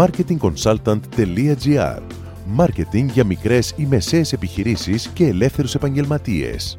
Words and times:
marketingconsultant.gr 0.00 2.00
Μάρκετινγκ 2.46 3.10
για 3.10 3.24
μικρές 3.24 3.74
ή 3.76 3.86
μεσαίες 3.86 4.32
επιχειρήσεις 4.32 5.08
και 5.08 5.26
ελεύθερους 5.26 5.74
επαγγελματίες. 5.74 6.78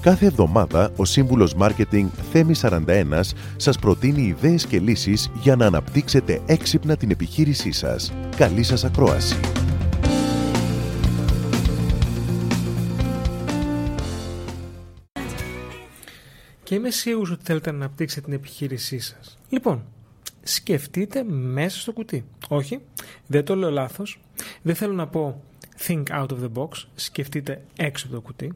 Κάθε 0.00 0.26
εβδομάδα 0.26 0.92
ο 0.96 1.04
σύμβουλος 1.04 1.54
Μάρκετινγκ 1.54 2.08
Θέμη 2.32 2.54
41 2.60 3.20
σας 3.56 3.78
προτείνει 3.78 4.22
ιδέες 4.22 4.66
και 4.66 4.80
λύσεις 4.80 5.30
για 5.42 5.56
να 5.56 5.66
αναπτύξετε 5.66 6.40
έξυπνα 6.46 6.96
την 6.96 7.10
επιχείρησή 7.10 7.72
σας. 7.72 8.12
Καλή 8.36 8.62
σας 8.62 8.84
ακρόαση! 8.84 9.40
Και 16.62 16.74
είμαι 16.74 16.90
σίγουρος 16.90 17.30
ότι 17.30 17.44
θέλετε 17.44 17.70
να 17.70 17.76
αναπτύξετε 17.76 18.20
την 18.20 18.32
επιχείρησή 18.32 18.98
σας. 18.98 19.38
Λοιπόν, 19.48 19.82
σκεφτείτε 20.42 21.22
μέσα 21.24 21.80
στο 21.80 21.92
κουτί. 21.92 22.24
Όχι, 22.48 22.80
δεν 23.26 23.44
το 23.44 23.54
λέω 23.56 23.70
λάθος. 23.70 24.20
Δεν 24.62 24.74
θέλω 24.74 24.92
να 24.92 25.06
πω 25.06 25.42
think 25.86 26.02
out 26.08 26.26
of 26.28 26.38
the 26.42 26.52
box, 26.54 26.68
σκεφτείτε 26.94 27.62
έξω 27.76 28.06
από 28.06 28.14
το 28.14 28.20
κουτί. 28.20 28.52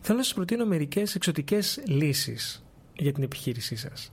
Θέλω 0.00 0.18
να 0.18 0.24
σας 0.24 0.34
προτείνω 0.34 0.66
μερικές 0.66 1.14
εξωτικές 1.14 1.82
λύσεις 1.86 2.64
για 2.96 3.12
την 3.12 3.22
επιχείρησή 3.22 3.76
σας. 3.76 4.12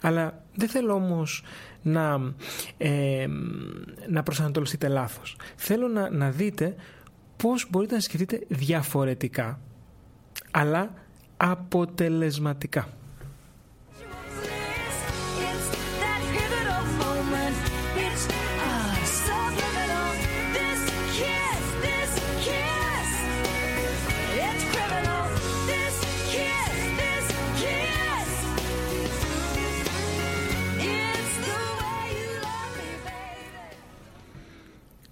Αλλά 0.00 0.44
δεν 0.54 0.68
θέλω 0.68 0.94
όμως 0.94 1.44
να, 1.82 2.34
ε, 2.76 3.26
να 4.08 4.22
προσανατολιστείτε 4.22 4.88
λάθος. 4.88 5.36
Θέλω 5.56 5.88
να, 5.88 6.10
να 6.10 6.30
δείτε 6.30 6.74
πώς 7.36 7.66
μπορείτε 7.70 7.94
να 7.94 8.00
σκεφτείτε 8.00 8.40
διαφορετικά, 8.48 9.60
αλλά 10.50 10.94
αποτελεσματικά. 11.36 12.88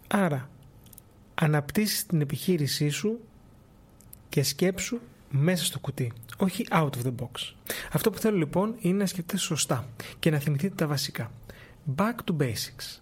Άρα, 0.08 0.50
αναπτύσσεις 1.34 2.06
την 2.06 2.20
επιχείρησή 2.20 2.88
σου 2.88 3.20
και 4.28 4.42
σκέψου 4.42 4.98
μέσα 5.30 5.64
στο 5.64 5.78
κουτί, 5.78 6.12
όχι 6.36 6.66
out 6.70 6.90
of 6.90 7.06
the 7.06 7.14
box. 7.20 7.54
Αυτό 7.92 8.10
που 8.10 8.18
θέλω 8.18 8.36
λοιπόν 8.36 8.74
είναι 8.78 8.98
να 8.98 9.06
σκεφτείτε 9.06 9.36
σωστά 9.36 9.88
και 10.18 10.30
να 10.30 10.38
θυμηθείτε 10.38 10.74
τα 10.74 10.86
βασικά. 10.86 11.30
Back 11.96 12.14
to 12.24 12.36
basics. 12.36 13.00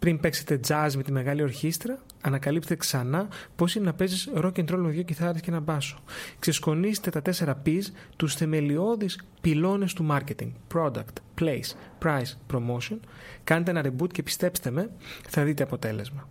Πριν 0.00 0.20
παίξετε 0.20 0.60
jazz 0.68 0.90
με 0.96 1.02
τη 1.02 1.12
μεγάλη 1.12 1.42
ορχήστρα, 1.42 1.98
ανακαλύπτετε 2.20 2.76
ξανά 2.76 3.28
πώς 3.56 3.74
είναι 3.74 3.84
να 3.84 3.94
παίζεις 3.94 4.28
rock 4.34 4.52
and 4.52 4.70
roll 4.70 4.78
με 4.78 4.90
δύο 4.90 5.02
κιθάρες 5.02 5.40
και 5.40 5.50
ένα 5.50 5.60
μπάσο. 5.60 6.02
Ξεσκονίστε 6.38 7.10
τα 7.10 7.22
τέσσερα 7.22 7.62
P's, 7.66 7.82
τους 8.16 8.34
θεμελιώδεις 8.34 9.20
πυλώνες 9.40 9.92
του 9.92 10.06
marketing. 10.10 10.52
Product, 10.74 11.40
place, 11.40 11.74
price, 12.02 12.52
promotion. 12.52 12.98
Κάντε 13.44 13.70
ένα 13.70 13.84
reboot 13.84 14.12
και 14.12 14.22
πιστέψτε 14.22 14.70
με, 14.70 14.90
θα 15.28 15.44
δείτε 15.44 15.62
αποτέλεσμα. 15.62 16.28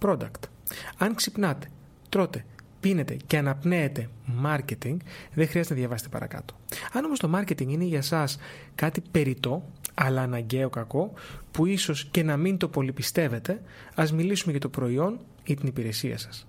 Product. 0.00 0.40
Αν 0.98 1.14
ξυπνάτε, 1.14 1.68
τρώτε, 2.08 2.44
πίνετε 2.80 3.16
και 3.26 3.38
αναπνέετε 3.38 4.08
marketing, 4.44 4.96
δεν 5.34 5.48
χρειάζεται 5.48 5.74
να 5.74 5.80
διαβάσετε 5.80 6.08
παρακάτω. 6.08 6.54
Αν 6.92 7.04
όμως 7.04 7.18
το 7.18 7.30
marketing 7.34 7.66
είναι 7.66 7.84
για 7.84 8.02
σας 8.02 8.38
κάτι 8.74 9.02
περιττό, 9.10 9.70
αλλά 10.04 10.22
αναγκαίο 10.22 10.70
κακό, 10.70 11.12
που 11.50 11.66
ίσως 11.66 12.04
και 12.04 12.22
να 12.22 12.36
μην 12.36 12.56
το 12.56 12.68
πολυπιστεύετε, 12.68 13.62
ας 13.94 14.12
μιλήσουμε 14.12 14.50
για 14.52 14.60
το 14.60 14.68
προϊόν 14.68 15.18
ή 15.44 15.54
την 15.54 15.68
υπηρεσία 15.68 16.18
σας. 16.18 16.46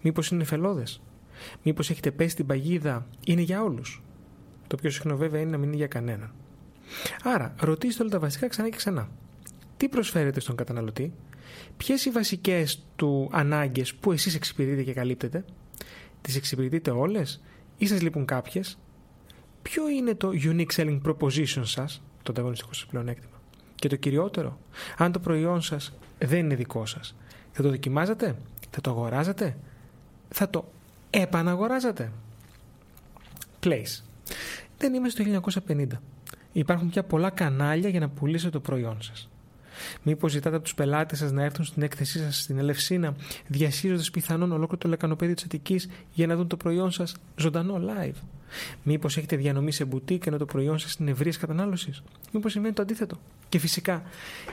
Μήπως 0.00 0.30
είναι 0.30 0.44
φελώδες, 0.44 1.02
μήπως 1.62 1.90
έχετε 1.90 2.10
πέσει 2.10 2.36
την 2.36 2.46
παγίδα, 2.46 3.06
είναι 3.26 3.40
για 3.40 3.62
όλους; 3.62 4.02
Το 4.66 4.76
πιο 4.76 4.90
συχνό 4.90 5.16
βέβαια 5.16 5.40
είναι 5.40 5.50
να 5.50 5.56
μην 5.56 5.68
είναι 5.68 5.76
για 5.76 5.86
κανέναν. 5.86 6.32
Άρα, 7.22 7.54
ρωτήστε 7.60 8.02
όλα 8.02 8.10
τα 8.12 8.18
βασικά 8.18 8.48
ξανά 8.48 8.68
και 8.68 8.76
ξανά. 8.76 9.08
Τι 9.76 9.88
προσφέρετε 9.88 10.40
στον 10.40 10.56
καταναλωτή, 10.56 11.12
ποιες 11.76 12.04
οι 12.04 12.10
βασικές 12.10 12.84
του 12.96 13.28
ανάγκες 13.32 13.94
που 13.94 14.12
εσείς 14.12 14.34
εξυπηρετείτε 14.34 14.82
και 14.82 14.92
καλύπτετε, 14.92 15.44
τις 16.20 16.36
εξυπηρετείτε 16.36 16.90
όλες 16.90 17.42
ή 17.76 17.86
σας 17.86 18.02
λείπουν 18.02 18.24
κάποιες, 18.24 18.78
ποιο 19.62 19.88
είναι 19.88 20.14
το 20.14 20.30
unique 20.34 20.72
selling 20.76 21.00
proposition 21.06 21.62
σας, 21.62 22.02
το 22.22 22.32
ανταγωνιστικό 22.32 22.72
σας 22.72 22.86
πλεονέκτημα. 22.86 23.32
Και 23.74 23.88
το 23.88 23.96
κυριότερο, 23.96 24.58
αν 24.96 25.12
το 25.12 25.18
προϊόν 25.18 25.62
σας 25.62 25.92
δεν 26.18 26.38
είναι 26.38 26.54
δικό 26.54 26.86
σας, 26.86 27.14
θα 27.52 27.62
το 27.62 27.68
δοκιμάζετε, 27.68 28.36
θα 28.70 28.80
το 28.80 28.90
αγοράζετε, 28.90 29.56
θα 30.28 30.50
το 30.50 30.64
επαναγοράζετε. 31.10 32.12
Place. 33.62 34.02
Δεν 34.78 34.94
είμαστε 34.94 35.22
το 35.22 35.42
1950. 35.66 35.86
Υπάρχουν 36.52 36.90
πια 36.90 37.02
πολλά 37.02 37.30
κανάλια 37.30 37.88
για 37.88 38.00
να 38.00 38.08
πουλήσετε 38.08 38.50
το 38.50 38.60
προϊόν 38.60 39.02
σας. 39.02 39.28
Μήπως 40.02 40.30
ζητάτε 40.32 40.56
από 40.56 40.64
τους 40.64 40.74
πελάτες 40.74 41.18
σας 41.18 41.32
να 41.32 41.42
έρθουν 41.42 41.64
στην 41.64 41.82
έκθεσή 41.82 42.18
σας 42.18 42.42
στην 42.42 42.58
Ελευσίνα, 42.58 43.14
διασύζοντας 43.46 44.10
πιθανόν 44.10 44.52
ολόκληρο 44.52 44.76
το 44.76 44.88
λεκανοπέδιο 44.88 45.34
της 45.34 45.44
Αττικής 45.44 45.88
για 46.12 46.26
να 46.26 46.36
δουν 46.36 46.46
το 46.46 46.56
προϊόν 46.56 46.90
σας 46.90 47.16
ζωντανό 47.36 47.80
live. 47.84 48.16
Μήπως 48.82 49.16
έχετε 49.16 49.36
διανομή 49.36 49.72
σε 49.72 49.84
μπουτίκ 49.84 50.26
ενώ 50.26 50.36
το 50.36 50.44
προϊόν 50.44 50.78
σας 50.78 50.94
είναι 50.94 51.10
ευρείας 51.10 51.36
κατανάλωσης; 51.36 52.02
Μήπως 52.32 52.52
σημαίνει 52.52 52.74
το 52.74 52.82
αντίθετο; 52.82 53.20
Και 53.48 53.58
φυσικά, 53.58 54.02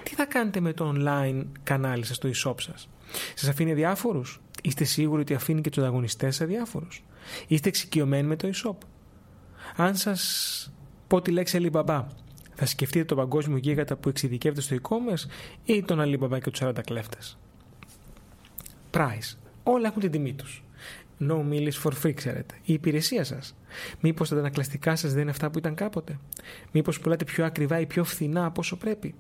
τι 0.04 0.16
θα 0.16 0.26
κάνετε 0.26 0.60
με 0.60 0.74
το 0.74 0.94
online 0.96 1.44
κανάλι 1.64 2.06
σας, 2.06 2.18
το 2.18 2.30
e-shop 2.30 2.56
σας; 2.62 2.90
Σας 3.36 3.50
αφήνει 3.50 3.74
διάφορου. 3.74 4.22
Είστε 4.64 4.84
σίγουροι 4.84 5.22
ότι 5.22 5.34
αφήνει 5.34 5.62
και 5.62 5.70
τους 5.70 5.84
ανταγωνιστές 5.84 6.36
σα 6.36 6.46
διάφορου. 6.46 6.88
Είστε 7.48 7.68
εξοικειωμένοι 7.68 8.28
με 8.28 8.36
το 8.36 8.50
e-shop; 8.54 8.76
Αν 9.76 9.96
σας 9.96 10.74
πω 11.08 11.22
τη 11.22 11.32
λέξη 11.32 11.60
Alibaba 11.62 12.04
θα 12.56 12.66
σκεφτείτε 12.66 13.06
τον 13.06 13.18
παγκόσμιο 13.18 13.58
γίγαντα 13.58 13.96
που 13.96 14.10
εξειδικεύεται 14.10 14.62
στο 14.62 14.76
e-commerce 14.82 15.30
ή 15.66 15.84
τον 15.84 16.00
Alibaba 16.02 16.40
και 16.42 16.50
τους 16.50 16.60
40 16.64 16.82
κλέφτες; 16.86 17.38
Price. 18.92 19.38
Όλα 19.74 19.88
έχουν 19.88 20.02
την 20.02 20.12
τιμή 20.12 20.34
τους. 20.34 20.64
No 21.22 21.38
meal 21.50 21.68
is 21.72 21.84
for 21.84 21.92
free, 22.04 22.14
ξέρετε. 22.14 22.56
Η 22.64 22.74
υπηρεσία 22.74 23.24
σας. 23.24 23.56
Μήπως 24.00 24.30
τα 24.30 24.36
αντανακλαστικά 24.36 24.96
σας 24.96 25.12
δεν 25.14 25.22
είναι 25.22 25.32
αυτά 25.32 25.50
που 25.50 25.58
ήταν 25.58 25.76
κάποτε; 25.76 26.20
Μήπως 26.72 27.00
πουλάτε 27.00 27.24
πιο 27.24 27.46
ακριβά 27.46 27.80
ή 27.80 27.86
πιο 27.86 28.04
φθηνά 28.04 28.46
από 28.46 28.60
όσο 28.60 28.78
πρέπει; 28.78 29.16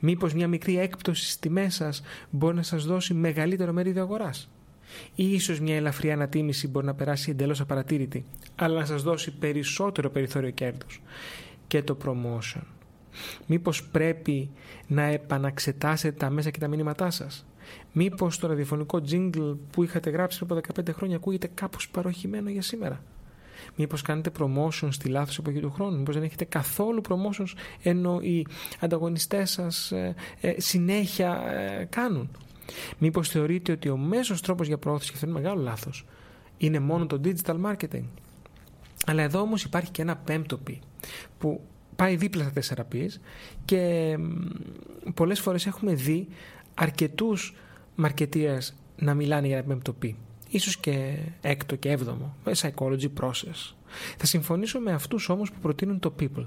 Μήπως 0.00 0.34
μια 0.34 0.48
μικρή 0.48 0.78
έκπτωση 0.78 1.22
στις 1.22 1.38
τιμές 1.38 1.74
σας 1.74 2.02
μπορεί 2.30 2.56
να 2.56 2.62
σας 2.62 2.84
δώσει 2.84 3.14
μεγαλύτερο 3.14 3.72
μερίδιο 3.72 4.02
αγοράς; 4.02 4.50
Ή 5.14 5.32
ίσως 5.32 5.60
μια 5.60 5.76
ελαφριά 5.76 6.12
ανατίμηση 6.12 6.68
μπορεί 6.68 6.86
να 6.86 6.94
περάσει 6.94 7.30
εντελώς 7.30 7.60
απαρατήρητη, 7.60 8.24
αλλά 8.54 8.78
να 8.78 8.84
σας 8.84 9.02
δώσει 9.02 9.30
περισσότερο 9.30 10.10
περιθώριο 10.10 10.50
κέρδους. 10.50 11.02
Και 11.66 11.82
το 11.82 11.96
promotion; 12.04 12.62
Μήπως 13.46 13.84
πρέπει 13.84 14.50
να 14.86 15.02
επαναξετάσετε 15.02 16.16
τα 16.16 16.30
μέσα 16.30 16.50
και 16.50 16.58
τα 16.58 16.68
μήνυματά 16.68 17.10
σας; 17.10 17.46
Μήπως 17.92 18.38
το 18.38 18.46
ραδιοφωνικό 18.46 19.00
jingle 19.10 19.56
που 19.70 19.82
είχατε 19.82 20.10
γράψει 20.10 20.38
από 20.42 20.60
15 20.80 20.92
χρόνια 20.92 21.16
ακούγεται 21.16 21.50
κάπως 21.54 21.88
παροχημένο 21.88 22.50
για 22.50 22.62
σήμερα; 22.62 23.02
Μήπως 23.76 24.02
κάνετε 24.02 24.30
promotion 24.38 24.88
στη 24.90 25.08
λάθος 25.08 25.38
εποχή 25.38 25.60
του 25.60 25.70
χρόνου; 25.70 25.96
Μήπως 25.96 26.14
δεν 26.14 26.24
έχετε 26.24 26.44
καθόλου 26.44 27.00
promotions 27.08 27.52
ενώ 27.82 28.20
οι 28.20 28.46
ανταγωνιστές 28.80 29.50
σας 29.50 29.92
ε, 29.92 30.14
ε, 30.40 30.60
συνέχεια 30.60 31.42
ε, 31.50 31.84
κάνουν; 31.84 32.30
Μήπως 32.98 33.28
θεωρείτε 33.28 33.72
ότι 33.72 33.88
ο 33.88 33.96
μέσος 33.96 34.40
τρόπος 34.40 34.66
για 34.66 34.78
προώθηση, 34.78 35.10
και 35.10 35.16
αυτό 35.16 35.28
είναι 35.28 35.40
μεγάλο 35.40 35.62
λάθος, 35.62 36.06
είναι 36.56 36.80
μόνο 36.80 37.06
το 37.06 37.20
digital 37.24 37.56
marketing; 37.64 38.04
Αλλά 39.06 39.22
εδώ 39.22 39.40
όμως 39.40 39.64
υπάρχει 39.64 39.90
και 39.90 40.02
ένα 40.02 40.16
πέμπτο 40.16 40.56
πι 40.56 40.80
που 41.38 41.60
πάει 41.96 42.16
δίπλα 42.16 42.50
στα 42.60 42.84
4 42.90 42.94
P's 42.94 43.10
και 43.64 44.16
πολλές 45.14 45.40
φορές 45.40 45.66
έχουμε 45.66 45.94
δει 45.94 46.28
αρκετούς 46.74 47.54
μαρκετίας 47.94 48.74
να 48.96 49.14
μιλάνε 49.14 49.46
για 49.46 49.56
ένα 49.56 49.66
πέμπτο 49.66 49.94
P. 50.02 50.14
Ίσως 50.48 50.76
και 50.76 51.16
έκτο 51.40 51.76
και 51.76 51.90
έβδομο, 51.90 52.36
με 52.44 52.52
psychology 52.56 53.08
process. 53.20 53.74
Θα 54.16 54.26
συμφωνήσω 54.26 54.78
με 54.78 54.92
αυτούς 54.92 55.28
όμως 55.28 55.52
που 55.52 55.58
προτείνουν 55.60 55.98
το 55.98 56.14
people. 56.20 56.44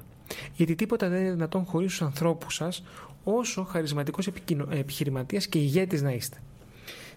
Γιατί 0.54 0.76
τίποτα 0.76 1.10
δεν 1.10 1.22
είναι 1.22 1.32
δυνατόν 1.32 1.66
χωρίς 1.66 1.90
τους 1.90 2.02
ανθρώπους 2.02 2.56
σας 2.56 2.84
όσο 3.24 3.64
χαρισματικός 3.64 4.28
επιχειρηματίας 4.70 5.48
και 5.48 5.60
ηγέτης 5.60 6.02
να 6.02 6.12
είστε. 6.12 6.38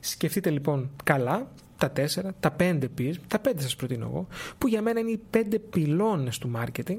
Σκεφτείτε 0.01 0.51
λοιπόν 0.51 0.91
καλά 1.05 1.49
τα 1.77 1.91
τέσσερα, 1.91 2.35
τα 2.41 2.51
πέντε 2.51 2.89
P's, 2.99 3.15
τα 3.27 3.39
πέντε 3.39 3.63
σας 3.63 3.77
προτείνω 3.77 4.06
εγώ, 4.06 4.27
που 4.59 4.69
για 4.69 4.83
μένα 4.83 5.01
είναι 5.01 5.11
οι 5.11 5.21
πέντε 5.31 5.59
πυλώνες 5.59 6.39
του 6.39 6.51
marketing 6.56 6.99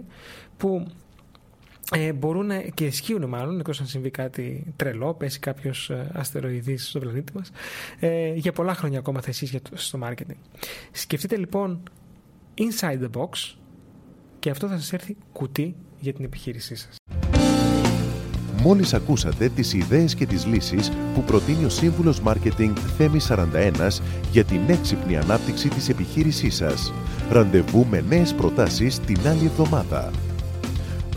που 0.57 0.87
ε, 1.95 2.13
μπορούν 2.13 2.51
ε, 2.51 2.69
και 2.73 2.85
ισχύουν 2.85 3.25
μάλλον, 3.25 3.59
εκτός 3.59 3.79
αν 3.79 3.87
συμβεί 3.87 4.09
κάτι 4.09 4.73
τρελό, 4.75 5.13
πέσει 5.13 5.39
κάποιος 5.39 5.89
ε, 5.89 6.11
αστεροειδής 6.13 6.87
στον 6.89 7.01
πλανήτη 7.01 7.33
μας, 7.35 7.51
για 8.35 8.51
πολλά 8.51 8.73
χρόνια 8.73 8.99
ακόμα 8.99 9.21
θα 9.21 9.31
στο 9.73 9.99
marketing. 10.03 10.37
Σκεφτείτε 10.91 11.37
λοιπόν 11.37 11.83
inside 12.57 12.99
the 13.01 13.21
box 13.21 13.55
και 14.39 14.49
αυτό 14.49 14.67
θα 14.67 14.77
σας 14.77 14.93
έρθει 14.93 15.17
κουτί 15.31 15.75
για 15.99 16.13
την 16.13 16.25
επιχείρησή 16.25 16.75
σας. 16.75 16.95
Μόλις 18.63 18.93
ακούσατε 18.93 19.49
τις 19.49 19.73
ιδέες 19.73 20.15
και 20.15 20.25
τις 20.25 20.45
λύσεις 20.45 20.91
που 21.13 21.23
προτείνει 21.23 21.65
ο 21.65 21.69
σύμβουλος 21.69 22.21
Μάρκετινγκ 22.21 22.75
Θέμη 22.97 23.19
41 23.27 24.01
για 24.31 24.43
την 24.43 24.61
έξυπνη 24.67 25.17
ανάπτυξη 25.17 25.69
της 25.69 25.89
επιχείρησής 25.89 26.55
σας. 26.55 26.93
Ραντεβού 27.29 27.85
με 27.89 28.03
νέες 28.07 28.33
προτάσεις 28.33 28.99
την 28.99 29.27
άλλη 29.27 29.45
εβδομάδα 29.45 30.11